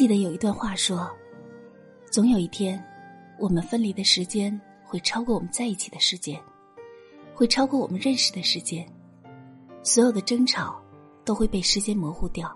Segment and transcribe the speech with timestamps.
[0.00, 1.14] 记得有一段话说
[2.10, 2.82] ：“总有一天，
[3.38, 6.40] 我们分离的时间会超过我们在一起的时间，
[7.34, 8.90] 会超过我们认识的时间。
[9.82, 10.80] 所有的争吵
[11.22, 12.50] 都会被时间模糊掉，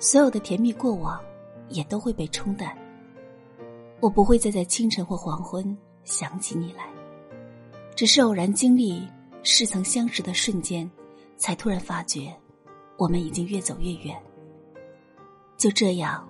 [0.00, 1.22] 所有的甜蜜过往
[1.68, 2.76] 也都会被冲淡。
[4.00, 6.90] 我不会再在清晨或黄昏想起你来，
[7.94, 9.08] 只是偶然经历
[9.44, 10.90] 似曾相识的瞬间，
[11.36, 12.36] 才突然发觉，
[12.96, 14.20] 我们已经越走越远。
[15.56, 16.26] 就这样。”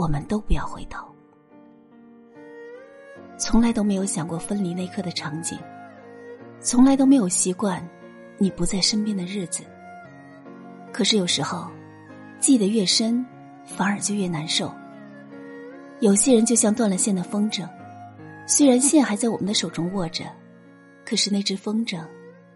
[0.00, 1.06] 我们都不要回头。
[3.36, 5.58] 从来都没有想过分离那刻的场景，
[6.58, 7.86] 从来都没有习惯
[8.38, 9.62] 你不在身边的日子。
[10.90, 11.70] 可是有时候，
[12.38, 13.22] 记得越深，
[13.66, 14.72] 反而就越难受。
[16.00, 17.68] 有些人就像断了线的风筝，
[18.46, 20.24] 虽然线还在我们的手中握着，
[21.04, 22.02] 可是那只风筝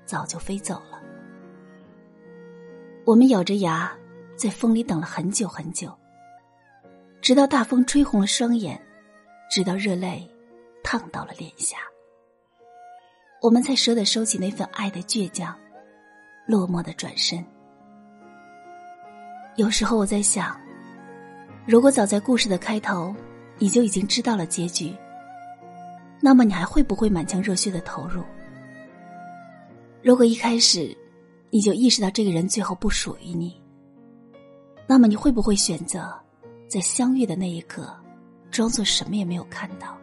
[0.06, 0.98] 早就飞走了。
[3.04, 3.92] 我们咬着牙，
[4.34, 5.94] 在风里等了很久很久。
[7.24, 8.78] 直到大风吹红了双眼，
[9.50, 10.30] 直到热泪
[10.82, 11.78] 烫到了脸颊，
[13.40, 15.58] 我们才舍得收起那份爱的倔强，
[16.46, 17.42] 落寞的转身。
[19.56, 20.54] 有时候我在想，
[21.64, 23.16] 如果早在故事的开头
[23.56, 24.94] 你就已经知道了结局，
[26.20, 28.22] 那么你还会不会满腔热血的投入？
[30.02, 30.94] 如果一开始
[31.48, 33.58] 你就意识到这个人最后不属于你，
[34.86, 36.14] 那么你会不会选择？
[36.74, 37.88] 在相遇的那一刻，
[38.50, 39.96] 装作什么也没有看到。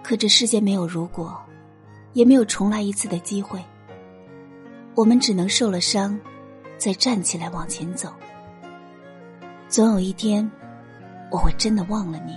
[0.00, 1.36] 可这世间没有如果，
[2.12, 3.60] 也没有重来一次的机会。
[4.94, 6.16] 我们只能受了伤，
[6.78, 8.12] 再站起来往前走。
[9.68, 10.48] 总有一天，
[11.32, 12.34] 我会真的忘了你；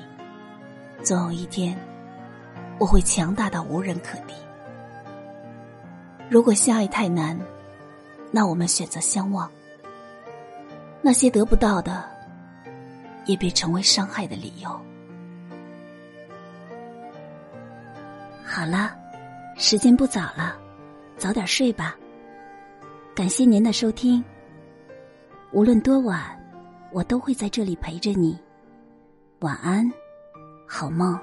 [1.04, 1.78] 总有一天，
[2.80, 4.34] 我会强大到无人可敌。
[6.32, 7.40] 如果相爱太难，
[8.32, 9.48] 那我们选择相忘。
[11.02, 12.04] 那些得不到的，
[13.26, 14.70] 也别成为伤害的理由。
[18.44, 18.96] 好了，
[19.56, 20.58] 时间不早了，
[21.18, 21.96] 早点睡吧。
[23.16, 24.24] 感谢您的收听。
[25.52, 26.38] 无论多晚，
[26.92, 28.38] 我都会在这里陪着你。
[29.40, 29.90] 晚安，
[30.68, 31.20] 好梦。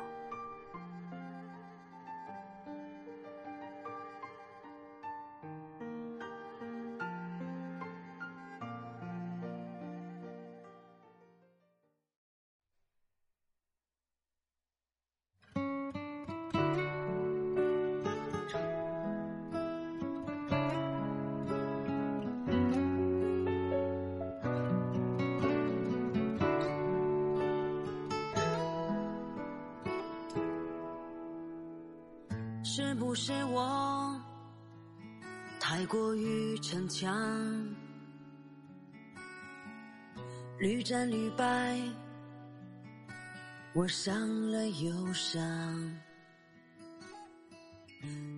[32.67, 34.19] 是不是我
[35.61, 37.15] 太过于逞强，
[40.59, 41.79] 屡战屡败，
[43.75, 45.41] 我伤了又伤。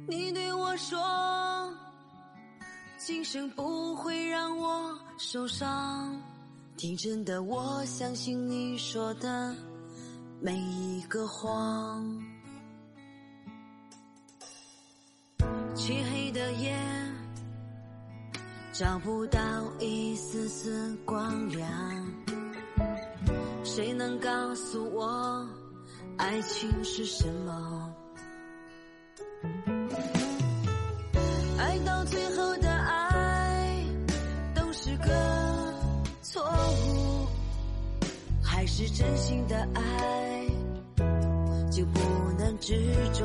[0.08, 1.72] 你对我说，
[2.98, 6.20] 今生不会让我受伤，
[6.76, 9.54] 天真的我相信你说的
[10.40, 12.04] 每一个谎。
[15.86, 16.76] 漆黑的夜，
[18.72, 19.38] 找不到
[19.78, 21.64] 一丝丝光亮。
[23.62, 25.48] 谁能告诉我，
[26.16, 27.94] 爱情是什么？
[31.56, 33.84] 爱到最后的爱，
[34.56, 35.72] 都是个
[36.20, 37.28] 错误。
[38.42, 40.48] 还是真心的爱，
[41.70, 42.00] 就不
[42.36, 43.24] 能执着？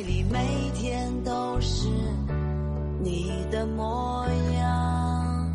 [0.00, 1.88] 这里每天都是
[3.02, 4.24] 你的模
[4.54, 5.52] 样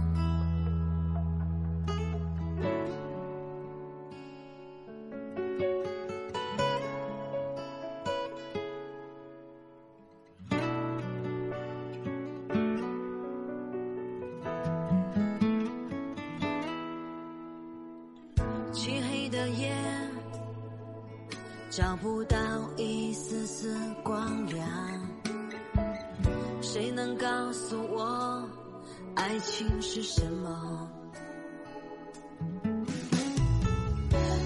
[18.73, 19.92] 漆黑的夜
[21.75, 22.37] 找不到
[22.77, 24.63] 一丝丝光亮。
[26.61, 28.47] 谁能告诉我，
[29.15, 30.87] 爱情是什么？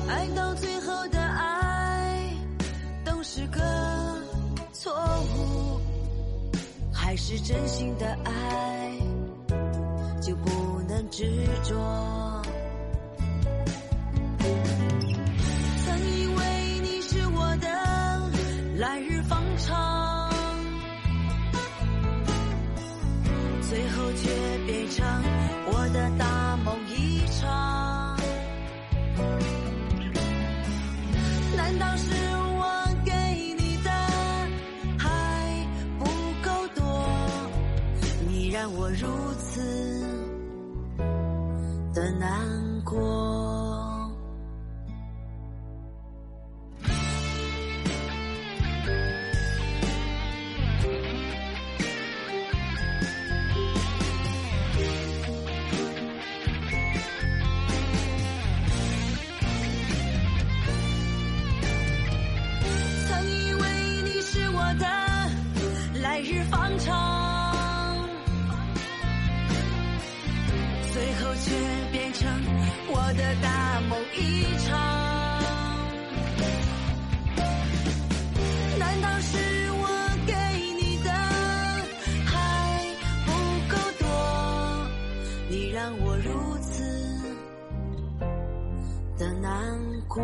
[0.07, 2.33] 爱到最后的爱
[3.03, 3.59] 都是个
[4.71, 4.94] 错
[5.35, 5.81] 误，
[6.94, 8.97] 还是真心的爱
[10.21, 11.75] 就不能执着？
[38.75, 39.07] 我如
[39.39, 39.61] 此
[41.93, 43.56] 的难过。
[71.39, 71.56] 却
[71.92, 72.28] 变成
[72.89, 74.68] 我的大梦一场。
[78.80, 79.38] 难道是
[79.72, 79.88] 我
[80.25, 80.34] 给
[80.80, 81.10] 你的
[82.25, 82.31] 还
[83.25, 83.31] 不
[83.69, 84.06] 够多？
[85.50, 86.84] 你让我如此
[89.18, 89.51] 的难
[90.07, 90.16] 过。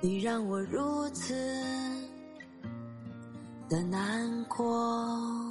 [0.00, 1.34] 你让我如此
[3.70, 5.43] 的难过。